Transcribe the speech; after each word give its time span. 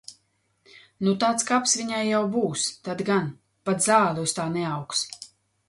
Nu 1.07 1.13
tāds 1.23 1.45
kaps 1.49 1.75
viņai 1.83 1.99
jau 2.07 2.23
būs, 2.37 2.65
tad 2.89 3.05
gan. 3.13 3.31
Pat 3.71 3.87
zāle 3.91 4.27
uz 4.31 4.37
tā 4.41 4.51
neaugs. 4.59 5.07